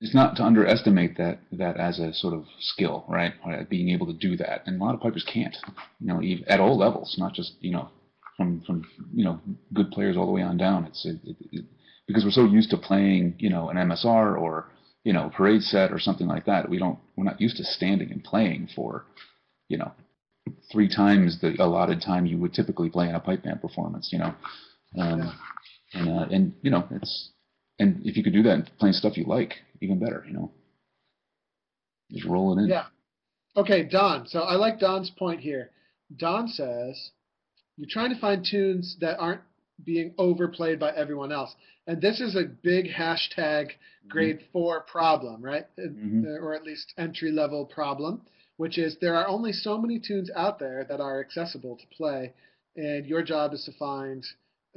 [0.00, 3.32] It's not to underestimate that that as a sort of skill, right?
[3.44, 5.56] Uh, Being able to do that, and a lot of pipers can't,
[6.00, 7.88] you know, at all levels, not just you know,
[8.36, 9.40] from from you know
[9.72, 10.84] good players all the way on down.
[10.84, 11.64] It's it, it, it,
[12.06, 14.70] because we're so used to playing, you know, an MSR or
[15.04, 16.68] you know parade set or something like that.
[16.68, 19.06] We don't we're not used to standing and playing for,
[19.68, 19.92] you know,
[20.70, 24.10] three times the allotted time you would typically play in a pipe band performance.
[24.12, 24.34] You know,
[24.98, 25.38] um,
[25.94, 27.30] and uh, and you know it's
[27.78, 30.24] and if you could do that and playing stuff you like, even better.
[30.26, 30.50] You know,
[32.10, 32.68] just roll it in.
[32.68, 32.86] Yeah.
[33.56, 34.26] Okay, Don.
[34.26, 35.70] So I like Don's point here.
[36.16, 37.10] Don says
[37.76, 39.40] you're trying to find tunes that aren't
[39.84, 41.54] being overplayed by everyone else.
[41.86, 43.70] And this is a big hashtag
[44.08, 45.66] grade four problem, right?
[45.78, 46.24] Uh, Mhm.
[46.42, 48.22] Or at least entry level problem,
[48.56, 52.32] which is there are only so many tunes out there that are accessible to play.
[52.76, 54.26] And your job is to find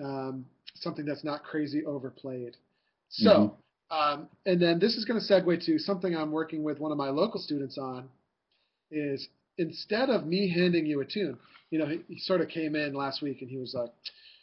[0.02, 2.56] um, something that's not crazy overplayed.
[3.10, 3.58] So,
[3.92, 6.98] um, and then this is going to segue to something I'm working with one of
[6.98, 8.08] my local students on.
[8.92, 11.38] Is instead of me handing you a tune,
[11.70, 13.92] you know, he, he sort of came in last week and he was like,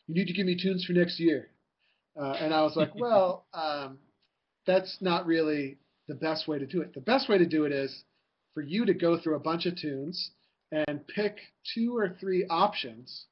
[0.06, 1.48] "You need to give me tunes for next year,"
[2.20, 3.98] uh, and I was like, "Well, um,
[4.66, 6.94] that's not really the best way to do it.
[6.94, 8.04] The best way to do it is
[8.54, 10.30] for you to go through a bunch of tunes
[10.70, 11.36] and pick
[11.74, 13.26] two or three options."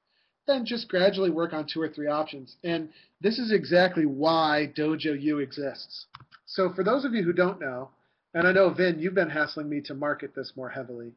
[0.47, 2.57] Then just gradually work on two or three options.
[2.65, 6.07] And this is exactly why Dojo U exists.
[6.47, 7.89] So for those of you who don't know,
[8.35, 11.13] and I know Vin, you've been hassling me to market this more heavily,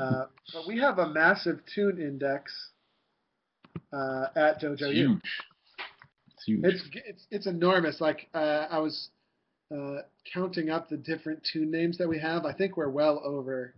[0.00, 2.52] uh, but we have a massive tune index
[3.92, 5.08] uh, at Dojo It's U.
[5.08, 5.20] huge.
[6.28, 6.64] It's huge.
[6.64, 8.00] It's it's it's enormous.
[8.00, 9.08] Like uh, I was
[9.74, 9.98] uh,
[10.32, 12.44] counting up the different tune names that we have.
[12.44, 13.74] I think we're well over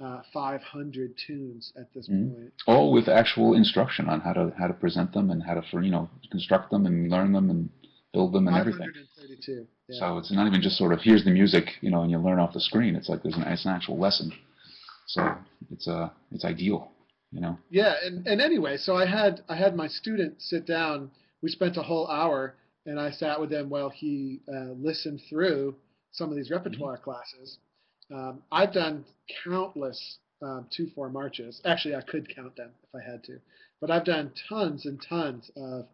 [0.00, 2.34] uh, 500 tunes at this Mhm.
[2.34, 2.52] point.
[2.66, 5.82] all with actual instruction on how to how to present them and how to for
[5.82, 7.70] you know construct them and learn them and
[8.12, 8.90] build them and everything.
[9.88, 9.98] Yeah.
[9.98, 12.38] So it's not even just sort of here's the music, you know, and you learn
[12.38, 12.96] off the screen.
[12.96, 14.32] It's like there's an it's an actual lesson.
[15.06, 15.36] So
[15.70, 16.90] it's uh it's ideal,
[17.32, 17.58] you know.
[17.70, 21.10] Yeah, and, and anyway, so I had I had my student sit down.
[21.42, 22.54] We spent a whole hour,
[22.86, 25.76] and I sat with him while he uh, listened through
[26.12, 27.58] some of these repertoire classes.
[28.12, 29.04] Um, I've done
[29.44, 31.60] countless um, two four marches.
[31.64, 33.38] Actually, I could count them if I had to,
[33.80, 35.86] but I've done tons and tons of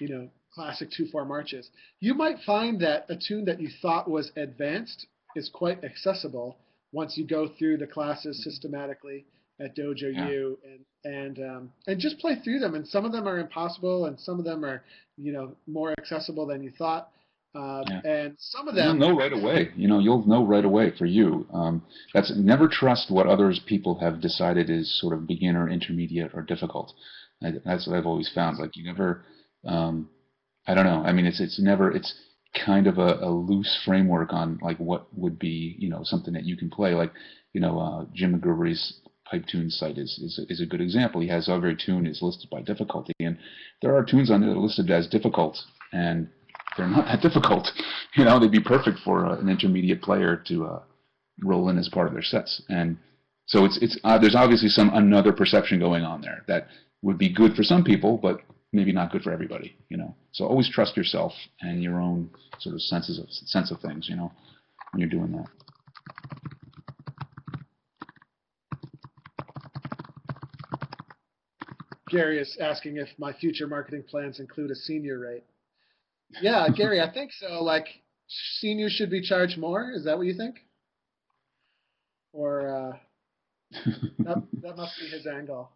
[0.00, 1.68] you know classic two four marches.
[2.00, 5.06] You might find that a tune that you thought was advanced
[5.36, 6.56] is quite accessible
[6.92, 9.24] once you go through the classes systematically
[9.60, 10.28] at Dojo Yeah.
[10.28, 12.74] U and and um, and just play through them.
[12.74, 14.82] And some of them are impossible, and some of them are
[15.16, 17.10] you know more accessible than you thought.
[17.54, 18.00] Uh, Yeah.
[18.04, 18.98] And some of them.
[18.98, 19.70] You'll know right away.
[19.76, 21.46] You know, you'll know right away for you.
[21.52, 21.82] Um,
[22.14, 26.92] that's never trust what others people have decided is sort of beginner, intermediate, or difficult.
[27.42, 28.58] I, that's what I've always found.
[28.58, 29.24] Like you never,
[29.66, 30.10] um,
[30.66, 31.02] I don't know.
[31.04, 32.14] I mean, it's it's never it's
[32.54, 36.44] kind of a, a loose framework on like what would be you know something that
[36.44, 36.94] you can play.
[36.94, 37.12] Like
[37.52, 41.20] you know, uh, Jim McGillivray's pipe tune site is, is is a good example.
[41.20, 43.38] He has every tune is listed by difficulty, and
[43.82, 45.58] there are tunes on there that are listed as difficult,
[45.92, 46.28] and
[46.76, 47.68] they're not that difficult.
[48.16, 50.82] You know, they'd be perfect for uh, an intermediate player to uh,
[51.44, 52.60] roll in as part of their sets.
[52.68, 52.98] And
[53.46, 56.66] so it's it's uh, there's obviously some another perception going on there that
[57.02, 58.40] would be good for some people, but
[58.72, 59.76] maybe not good for everybody.
[59.90, 63.80] You know, so always trust yourself and your own sort of senses of sense of
[63.80, 64.08] things.
[64.08, 64.32] You know,
[64.90, 65.46] when you're doing that.
[72.08, 75.44] Gary is asking if my future marketing plans include a senior rate.
[76.40, 77.62] Yeah, Gary, I think so.
[77.62, 77.86] Like
[78.58, 79.92] seniors should be charged more.
[79.94, 80.56] Is that what you think?
[82.32, 82.96] Or uh,
[84.20, 85.70] that that must be his angle.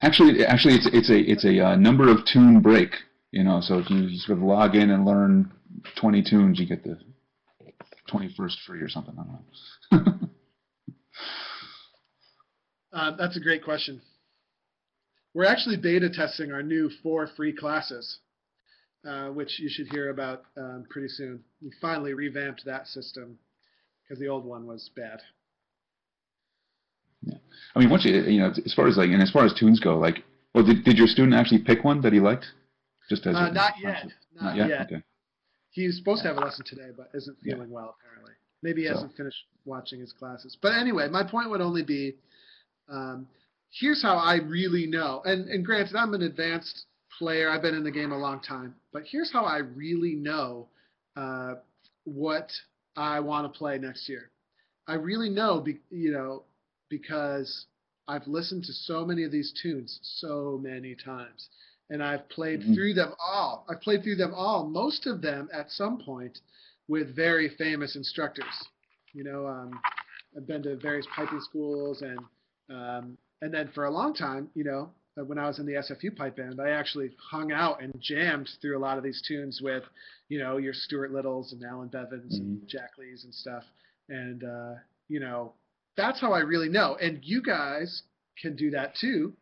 [0.00, 2.90] Actually, actually, it's it's a it's a uh, number of tune break.
[3.30, 5.50] You know, so if you sort of log in and learn
[6.00, 6.96] 20 tunes, you get the
[8.08, 9.14] 21st free or something.
[9.18, 10.28] I don't know.
[12.94, 14.00] Uh, that's a great question.
[15.34, 18.20] We're actually beta testing our new four free classes,
[19.06, 21.42] uh, which you should hear about um, pretty soon.
[21.62, 23.38] We finally revamped that system
[24.02, 25.20] because the old one was bad.
[27.22, 27.34] Yeah.
[27.74, 29.80] I mean, once you you know, as far as like, and as far as tunes
[29.80, 30.22] go, like,
[30.54, 32.46] well, did did your student actually pick one that he liked?
[33.08, 34.06] Just as Uh, a, not yet.
[34.34, 34.68] Not, Not yet.
[34.68, 34.80] yet.
[34.86, 35.02] Okay.
[35.70, 37.54] He's supposed to have a lesson today, but isn't Yeah.
[37.54, 38.32] feeling well apparently.
[38.62, 40.56] Maybe he So- hasn't finished watching his classes.
[40.60, 42.16] But anyway, my point would only be,
[42.88, 43.26] um,
[43.70, 45.22] here's how I really know.
[45.24, 46.86] And and granted, I'm an advanced
[47.18, 47.50] player.
[47.50, 50.68] I've been in the game a long time, but here's how I really know
[51.16, 51.54] uh,
[52.04, 52.50] what
[52.96, 54.30] I want to play next year.
[54.86, 56.42] I really know, be, you know,
[56.90, 57.66] because
[58.08, 61.48] I've listened to so many of these tunes so many times,
[61.90, 62.74] and I've played Mhm.
[62.74, 63.64] through them all.
[63.68, 66.40] I've played through them all, most of them at some point
[66.88, 68.68] with very famous instructors.
[69.14, 69.80] You know, um,
[70.36, 72.18] I've been to various piping schools, and
[72.70, 74.90] um, and then for a long time, you know,
[75.22, 78.76] when I was in the SFU pipe band, I actually hung out and jammed through
[78.76, 79.84] a lot of these tunes with,
[80.28, 83.62] you know, your Stuart Littles and Alan Bevans and Jack Lees and stuff.
[84.08, 84.74] And uh,
[85.08, 85.52] you know,
[85.96, 86.96] that's how I really know.
[86.96, 88.02] And you guys
[88.42, 89.32] can do that too,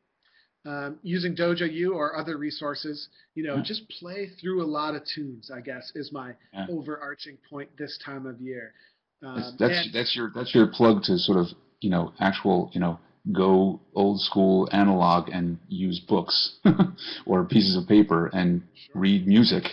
[0.67, 3.09] um, using Dojo U or other resources.
[3.35, 3.63] You know, Yeah.
[3.63, 5.51] just play through a lot of tunes.
[5.51, 6.67] I guess is my Yeah.
[6.69, 8.75] overarching point this time of year.
[9.23, 11.47] That's Um, that's, and- that's your that's your plug to sort of
[11.81, 12.99] you know actual you know
[13.31, 16.59] go old school analog and use books
[17.27, 18.63] or pieces of paper and
[18.95, 19.65] read music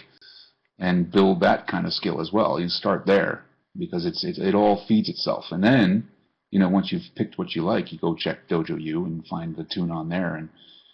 [0.77, 2.59] and build that kind of skill as well.
[2.59, 3.43] You start there
[3.77, 6.07] because it's it, it all feeds itself, and then
[6.51, 9.55] you know once you've picked what you like, you go check Dojo U and find
[9.55, 10.49] the tune on there, and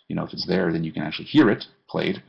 [0.07, 2.23] you know if it's there, then you can actually hear it played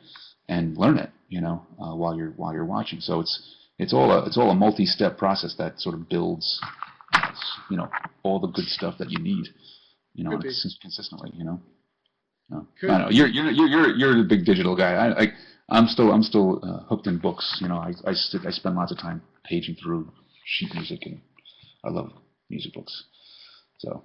[0.48, 1.10] and learn it.
[1.28, 3.00] You know uh, while you're while you're watching.
[3.00, 6.60] So it's it's all a it's all a multi-step process that sort of builds
[7.70, 7.88] you know
[8.22, 9.46] all the good stuff that you need
[10.16, 11.60] you know cons- consistently you know?
[12.48, 12.66] No.
[12.80, 14.92] Could I know you're you're you're you're you're the big digital guy.
[14.92, 15.26] I, I
[15.68, 17.76] I'm still I'm still uh, hooked in books you know?
[17.76, 20.10] I I, sit, I spend lots of time paging through
[20.44, 21.20] sheet music and
[21.84, 22.10] I love
[22.48, 23.04] music books.
[23.78, 24.02] So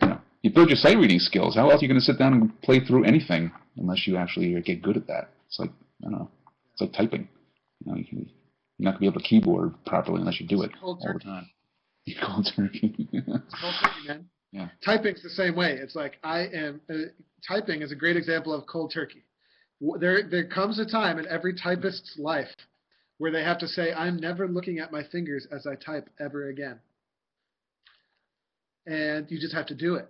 [0.00, 1.56] you know you build your sight reading skills.
[1.56, 4.60] How else are you going to sit down and play through anything unless you actually
[4.62, 5.30] get good at that?
[5.48, 5.70] It's like
[6.02, 6.30] I don't know.
[6.72, 7.28] It's like typing.
[7.84, 8.30] You know you can,
[8.78, 11.18] you're not going to be able to keyboard properly unless you do it all the
[11.18, 11.50] time.
[12.22, 13.08] Cold turkey.
[13.60, 14.28] Cold turkey, man.
[14.54, 14.68] Yeah.
[14.84, 15.72] Typing's the same way.
[15.72, 16.80] It's like I am.
[16.88, 16.94] Uh,
[17.46, 19.24] typing is a great example of cold turkey.
[19.98, 22.54] There, there comes a time in every typist's life
[23.18, 26.50] where they have to say, "I'm never looking at my fingers as I type ever
[26.50, 26.78] again,"
[28.86, 30.08] and you just have to do it.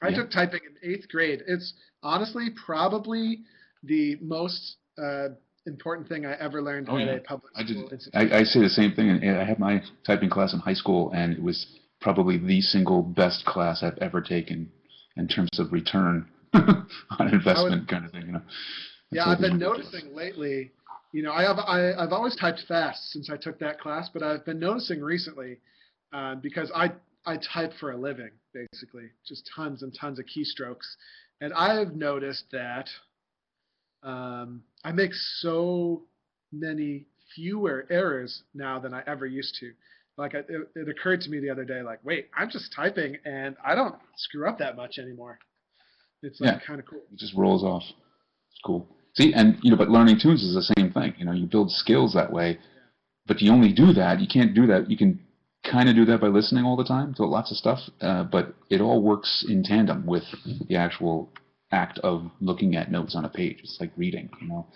[0.00, 0.16] I Yeah.
[0.16, 1.42] took typing in eighth grade.
[1.46, 3.40] It's honestly probably
[3.82, 5.28] the most uh,
[5.66, 7.12] important thing I ever learned Oh, at yeah.
[7.12, 7.76] a public I did.
[8.14, 9.10] I, I say the same thing.
[9.10, 11.66] And I had my typing class in high school, and it was
[12.06, 14.70] probably the single best class I've ever taken
[15.16, 16.86] in terms of return on
[17.32, 18.26] investment, kind of thing.
[18.26, 18.42] You know.
[19.10, 20.70] Yeah, I've been noticing lately.
[21.10, 24.22] You know, I have I, I've always typed fast since I took that class, but
[24.22, 25.58] I've been noticing recently
[26.12, 26.92] uh, because I
[27.24, 30.86] I type for a living, basically, just tons and tons of keystrokes,
[31.40, 32.88] and I've noticed that
[34.04, 36.02] um, I make so
[36.52, 39.72] many fewer errors now than I ever used to.
[40.18, 43.16] Like I, it, it occurred to me the other day, like, wait, I'm just typing
[43.24, 45.38] and I don't screw up that much anymore.
[46.22, 46.58] It's like Yeah.
[46.66, 47.02] kind of cool.
[47.12, 47.82] It just rolls off.
[47.84, 48.88] It's cool.
[49.14, 51.14] See, and you know, but learning tunes is the same thing.
[51.18, 52.58] You know, you build skills that way,
[53.26, 54.20] but you only do that.
[54.20, 54.90] You can't do that.
[54.90, 55.20] You can
[55.70, 58.54] kind of do that by listening all the time to lots of stuff, uh, but
[58.70, 60.24] it all works in tandem with
[60.68, 61.30] the actual
[61.72, 63.58] act of looking at notes on a page.
[63.62, 64.66] It's like reading, you know.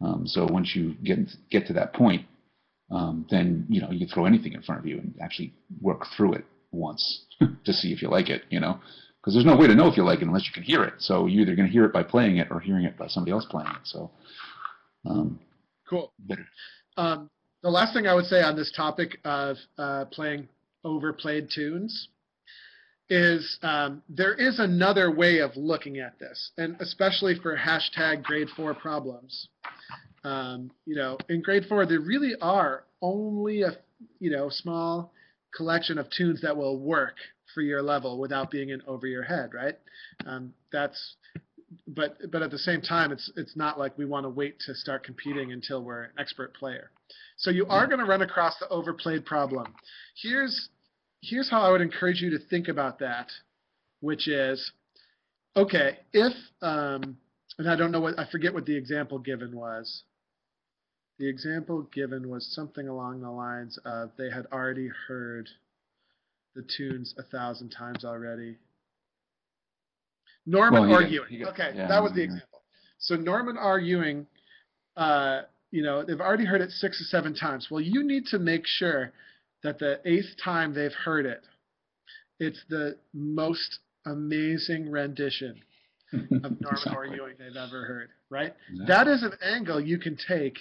[0.00, 1.18] Um, so once you get
[1.50, 2.24] get to that point,
[2.90, 6.34] um, then you know you throw anything in front of you and actually work through
[6.34, 7.26] it once
[7.64, 8.42] to see if you like it.
[8.50, 8.80] You know,
[9.20, 10.94] because there's no way to know if you like it unless you can hear it.
[10.98, 13.32] So you're either going to hear it by playing it or hearing it by somebody
[13.32, 13.84] else playing it.
[13.84, 14.10] So
[15.06, 15.38] um,
[15.88, 16.12] Cool.
[16.96, 17.30] Um,
[17.62, 20.48] the last thing I would say on this topic of uh, playing
[20.84, 22.08] overplayed tunes
[23.08, 28.48] is um, there is another way of looking at this, and especially for hashtag grade
[28.54, 29.48] four problems.
[30.24, 33.76] Um, you know, in grade four, there really are only a
[34.18, 35.12] you know small
[35.54, 37.14] collection of tunes that will work
[37.54, 39.76] for your level without being in over your head, right?
[40.26, 41.16] Um, that's
[41.86, 44.74] but but at the same time, it's it's not like we want to wait to
[44.74, 46.90] start competing until we're an expert player.
[47.36, 49.74] So you are going to run across the overplayed problem.
[50.20, 50.68] Here's
[51.20, 53.28] here's how I would encourage you to think about that,
[54.00, 54.72] which is,
[55.56, 57.16] okay, if um,
[57.58, 60.02] and I don't know what I forget what the example given was.
[61.18, 65.48] The example given was something along the lines of they had already heard
[66.54, 68.56] the tunes a thousand times already.
[70.46, 71.46] Norman Well, you or get- Ewing.
[71.48, 72.24] okay, yeah, that was the yeah.
[72.26, 72.62] example.
[72.98, 73.78] So Norman R.
[73.78, 74.26] Ewing,
[74.96, 77.68] uh, you know, they've already heard it six or seven times.
[77.70, 79.12] Well, you need to make sure
[79.62, 81.42] that the eighth time they've heard it,
[82.40, 85.60] it's the most amazing rendition
[86.12, 86.72] of Norman R.
[86.72, 87.16] Exactly.
[87.16, 88.54] Ewing they've ever heard, right?
[88.70, 88.86] Exactly.
[88.86, 90.56] That is an angle you can take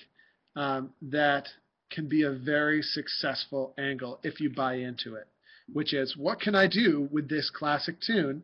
[0.57, 1.47] um, that
[1.91, 5.27] can be a very successful angle if you buy into it,
[5.71, 8.43] which is what can I do with this classic tune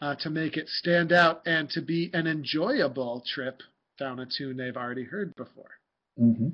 [0.00, 3.60] uh, to make it stand out and to be an enjoyable trip
[3.98, 5.70] down a tune they've already heard before.
[6.18, 6.48] Mm-hmm.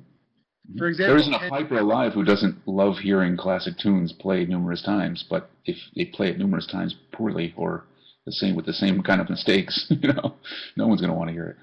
[0.77, 4.49] For example, there isn't a can- piper alive who doesn't love hearing classic tunes played
[4.49, 7.85] numerous times, but if they play it numerous times poorly or
[8.27, 10.35] the same with the same kind of mistakes, you know,
[10.77, 11.57] no one's going to want to hear it.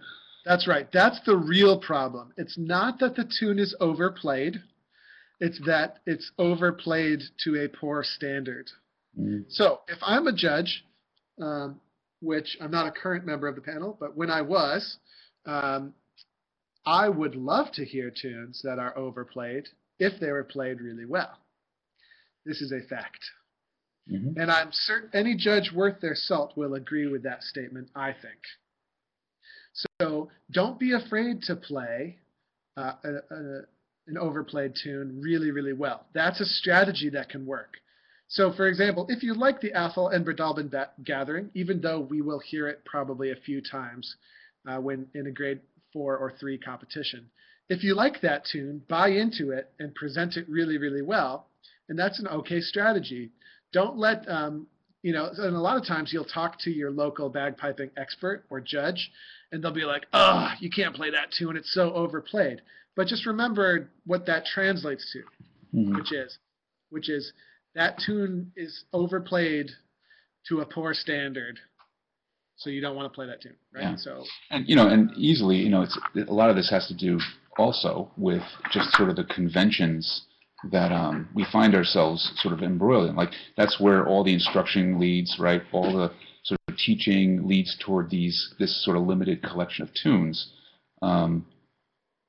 [0.45, 0.87] That's right.
[0.91, 2.31] That's the real problem.
[2.37, 4.61] It's not that the tune is overplayed,
[5.39, 8.69] it's that it's overplayed to a poor standard.
[9.19, 9.45] Mm.
[9.49, 10.85] So if I'm a judge,
[11.41, 11.81] um,
[12.21, 14.97] which I'm not a current member of the panel, but when I was,
[15.45, 15.93] um,
[16.85, 19.67] I would love to hear tunes that are overplayed
[19.99, 21.39] if they were played really well.
[22.45, 23.19] This is a fact.
[24.09, 24.37] Mhm.
[24.37, 28.39] And I'm certain any judge worth their salt will agree with that statement, I think.
[29.75, 32.17] So don't be afraid to play
[32.77, 33.61] uh, a, a,
[34.07, 36.05] an overplayed tune really, really well.
[36.13, 37.77] That's a strategy that can work.
[38.27, 40.71] So, for example, if you like the Atholl and Breadalbane
[41.03, 44.15] gathering, even though we will hear it probably a few times
[44.67, 45.61] uh, when in a grade
[45.93, 47.29] four or three competition,
[47.69, 51.47] if you like that tune, buy into it and present it really, really well,
[51.89, 53.31] and that's an okay strategy.
[53.71, 54.67] Don't let um,
[55.05, 55.29] you know.
[55.37, 59.11] And a lot of times you'll talk to your local bagpiping expert or judge,
[59.51, 62.61] and they'll be like, "Oh, you can't play that tune; it's so overplayed."
[62.95, 65.23] But just remember what that translates to
[65.77, 65.95] Mhm.
[65.97, 66.39] which is
[66.89, 67.33] which is
[67.73, 69.69] that tune is overplayed
[70.47, 71.59] to a poor standard
[72.55, 73.95] so you don't want to play that tune right Yeah.
[73.97, 76.93] so And you know, and easily, you know, it's a lot of this has to
[76.93, 77.19] do
[77.57, 80.25] also with just sort of the conventions
[80.71, 83.15] that um, we find ourselves sort of embroiled in.
[83.15, 85.61] Like that's where all the instruction leads, right?
[85.71, 86.11] All the
[86.43, 90.51] sort of teaching leads toward these this sort of limited collection of tunes.
[91.01, 91.45] Um,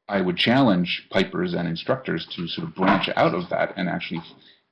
[0.08, 4.22] I would challenge pipers and instructors to sort of branch out of that and actually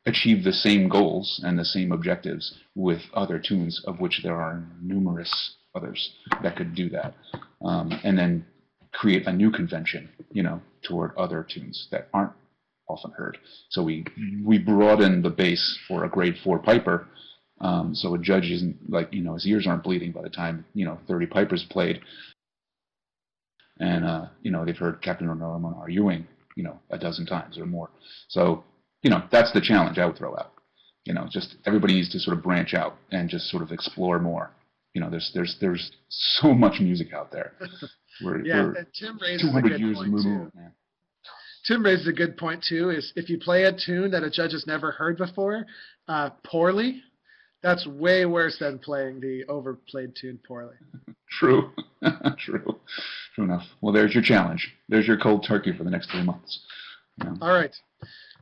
[0.07, 4.63] achieve the same goals and the same objectives with other tunes, of which there are
[4.81, 7.15] numerous others that could do that,
[7.65, 8.47] um, and then
[8.93, 12.33] create a new convention, you know, toward other tunes that aren't
[12.89, 13.39] often heard.
[13.71, 14.05] So we
[14.45, 17.07] we broaden the base for a grade four piper.
[17.61, 20.65] Um, so a judge isn't like you know his ears aren't bleeding by the time
[20.75, 22.01] you know 30 pipers played,
[23.79, 27.59] and uh, you know they've heard Captain Norman Orr Ewing you know a dozen times
[27.59, 27.91] or more.
[28.29, 28.65] So
[29.03, 30.53] you know that's the challenge I would throw out.
[31.05, 34.19] You know, just everybody needs to sort of branch out and just sort of explore
[34.19, 34.51] more.
[34.95, 37.53] You know, there's there's there's so much music out there.
[38.23, 40.73] We're, yeah we're tim raises a 200 good years point too man.
[41.67, 44.53] Tim raises a good point too is if you play a tune that a judge
[44.53, 45.65] has never heard before
[46.09, 47.03] uh, poorly
[47.63, 50.77] that's way worse than playing the overplayed tune poorly
[51.39, 51.71] True,
[52.39, 52.81] true,
[53.35, 53.65] true enough.
[53.81, 54.73] Well, there's your challenge.
[54.89, 56.61] There's your cold turkey for the next three months.
[57.19, 57.37] Know?
[57.41, 57.75] All right.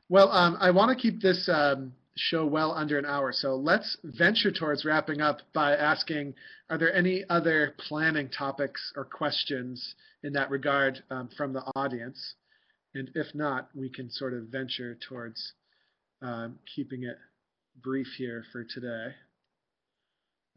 [0.09, 3.97] Well, um, I want to keep this um, show well under an hour, so let's
[4.05, 6.35] venture towards wrapping up by asking:
[6.69, 12.35] Are there any other planning topics or questions in that regard um, from the audience?
[12.95, 15.53] And if not, we can sort of venture towards
[16.21, 17.17] um, keeping it
[17.83, 19.15] brief here for today.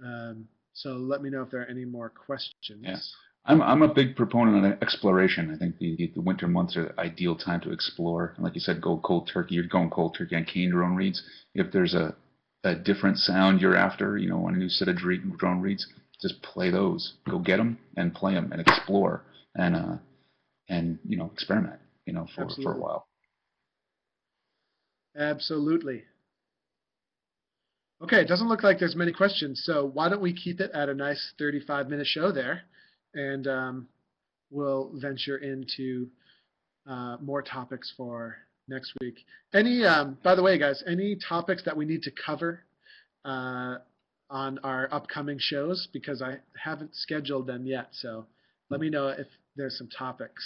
[0.04, 2.82] Um, so let me know if there are any more questions.
[2.82, 2.98] Yeah.
[3.48, 5.54] I'm I'm a big proponent of exploration.
[5.54, 8.34] I think the, the winter months are the ideal time to explore.
[8.36, 9.56] And like you said, go cold turkey.
[9.56, 11.24] You're going cold turkey on cane drone reeds.
[11.54, 12.16] If there's a
[12.64, 15.86] a different sound you're after, you know, on a new set of drone reeds,
[16.20, 17.14] just play those.
[17.30, 19.22] Go get them and play them and explore
[19.56, 19.98] and uh
[20.68, 21.80] and you know experiment.
[22.06, 23.08] You know, for for a while.
[25.18, 26.04] Absolutely.
[28.02, 30.90] Okay, it doesn't look like there's many questions, so why don't we keep it at
[30.90, 32.64] a nice 35 minute show there,
[33.14, 33.88] and um,
[34.52, 36.08] we'll venture into
[36.88, 38.36] uh, more topics for
[38.68, 39.26] next week.
[39.54, 42.62] Any, um, by the way, guys, any topics that we need to cover
[43.24, 43.78] uh,
[44.30, 47.90] on our upcoming shows because I haven't scheduled them yet.
[47.92, 48.26] So
[48.70, 50.44] let me know if there's some topics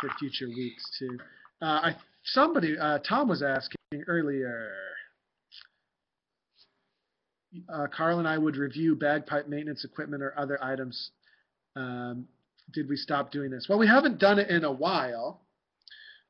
[0.00, 1.18] for future weeks too.
[1.62, 4.70] Uh, I somebody uh, Tom was asking earlier.
[7.72, 11.10] Uh, Carl and I would review bagpipe maintenance equipment or other items.
[11.74, 12.26] Um,
[12.72, 13.66] did we stop doing this?
[13.68, 15.40] Well, we haven't done it in a while.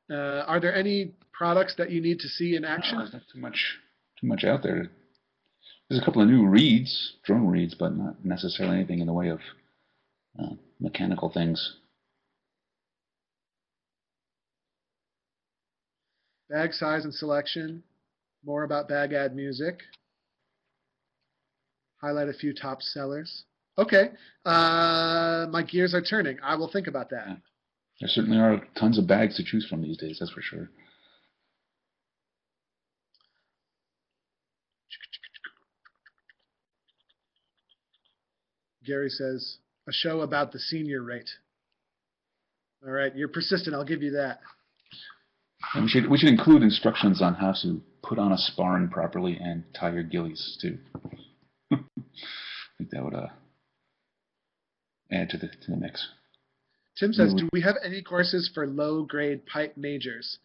[0.09, 2.97] Uh, are there any products that you need to see in action?
[2.97, 3.77] not too much
[4.21, 4.89] too much out there.
[5.89, 9.29] There's a couple of new reeds, drone reeds, but not necessarily anything in the way
[9.29, 9.39] of
[10.39, 11.75] uh, mechanical things.
[16.49, 17.83] Bag size and selection.
[18.45, 19.81] More about bag ad music.
[22.01, 23.43] Highlight a few top sellers.
[23.77, 24.09] Okay,
[24.45, 26.37] uh, my gears are turning.
[26.41, 27.27] I will think about that.
[27.99, 30.69] There certainly are tons of bags to choose from these days, that's for sure.
[38.85, 41.29] Gary says, a show about the senior rate.
[42.85, 43.75] All right, you're persistent.
[43.75, 44.39] I'll give you that.
[45.73, 49.37] And we should we should include instructions on how to put on a sporran properly
[49.41, 50.77] and tie your gillies too.
[51.71, 51.77] I
[52.77, 53.27] think that would uh,
[55.11, 56.07] add to the to the mix.
[56.99, 60.39] Tim says, do we have any courses for low grade pipe majors?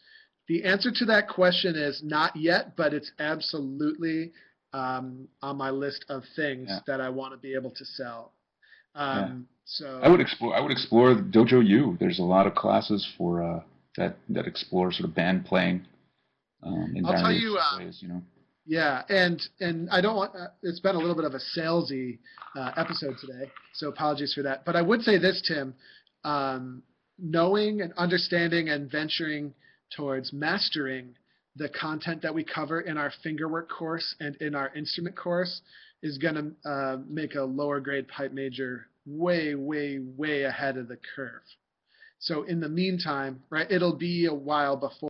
[0.48, 4.32] The answer to that question is not yet, but it's absolutely
[4.74, 6.80] um, on my list of things Yeah.
[6.86, 8.32] that I want to be able to sell.
[8.94, 11.96] Um, So I would explore I would explore Dojo U.
[11.98, 13.62] There's a lot of classes for uh,
[13.96, 15.86] that that explore sort of band playing.
[16.62, 18.22] Um, in I'll tell various you, uh, ways, you know.
[18.64, 20.34] Yeah, and and I don't want.
[20.36, 22.18] Uh, it's been a little bit of a salesy
[22.56, 24.64] uh, episode today, so apologies for that.
[24.64, 25.74] But I would say this, Tim,
[26.24, 26.82] um,
[27.18, 29.54] knowing and understanding and venturing
[29.96, 31.14] towards mastering
[31.56, 35.60] the content that we cover in our fingerwork course and in our instrument course
[36.02, 40.88] is going to uh, make a lower grade pipe major way, way, way ahead of
[40.88, 41.42] the curve.
[42.22, 45.08] So in the meantime, right, it'll be a while before.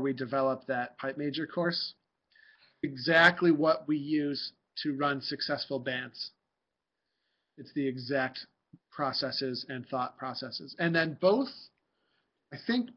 [0.00, 1.94] we develop that pipe major course.
[2.82, 4.52] Exactly what we use
[4.82, 6.30] to run successful bands.
[7.58, 8.46] It's the exact
[8.90, 10.74] processes and thought processes.
[10.78, 11.50] And then both,
[12.52, 12.90] I think,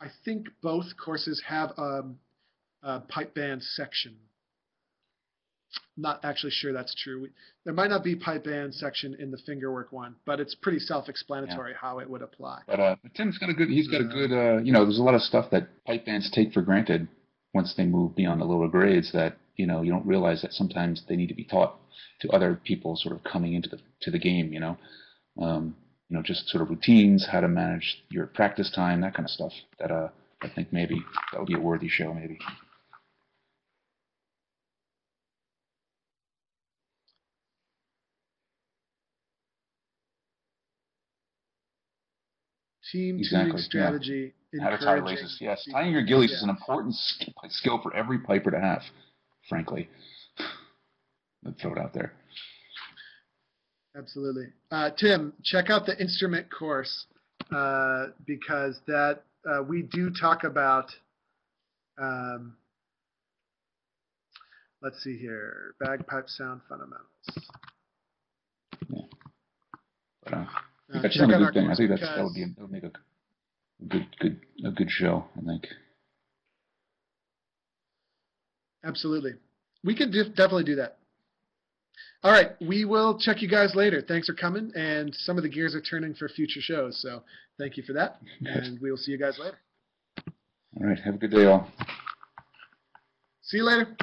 [0.00, 2.02] I think both courses have a,
[2.82, 4.16] a pipe band section.
[5.96, 7.22] Not actually sure that's true.
[7.22, 7.28] We,
[7.64, 11.74] there might not be pipe band section in the fingerwork one, but it's pretty self-explanatory
[11.78, 12.60] how it would apply.
[12.66, 13.68] But uh, but Tim's got a good.
[13.68, 14.32] He's got a good.
[14.32, 17.08] Uh, you know, there's a lot of stuff that pipe bands take for granted
[17.52, 21.02] once they move beyond the lower grades that you know you don't realize that sometimes
[21.08, 21.76] they need to be taught
[22.20, 24.52] to other people sort of coming into the to the game.
[24.52, 24.78] You know,
[25.40, 25.76] um,
[26.08, 29.30] you know, just sort of routines, how to manage your practice time, that kind of
[29.30, 29.52] stuff.
[29.78, 30.08] That uh,
[30.42, 31.02] I think maybe
[31.32, 32.38] that would be a worthy show, maybe.
[42.92, 43.64] Team Exactly, tuning yeah.
[43.64, 44.32] strategy.
[44.60, 45.38] How to tie laces.
[45.40, 46.94] Yes, tying your gillies is an important
[47.48, 48.82] skill for every piper to have.
[49.48, 49.88] Frankly,
[51.44, 52.12] Let's throw it out there.
[53.96, 54.46] Absolutely.
[54.70, 57.06] Uh, Tim, check out the instrument course
[57.54, 60.86] uh, because that uh, we do talk about.
[62.00, 62.56] Um,
[64.80, 67.08] let's see here, bagpipe sound fundamentals.
[68.88, 69.02] Yeah.
[70.24, 70.48] But,
[70.94, 71.70] uh, That's check not a good thing.
[71.70, 72.92] I think that's, that would be that would make a
[73.88, 75.24] good good a good show.
[75.36, 75.66] I think.
[78.84, 79.32] Absolutely.
[79.84, 80.98] We could def- definitely do that.
[82.24, 82.50] All right.
[82.60, 84.02] We will check you guys later.
[84.06, 84.72] Thanks for coming.
[84.74, 87.00] And some of the gears are turning for future shows.
[87.00, 87.22] So
[87.58, 88.20] thank you for that.
[88.44, 89.58] And we will see you guys later.
[90.76, 90.98] All right.
[91.00, 91.68] Have a good day, all.
[93.42, 93.96] See you later.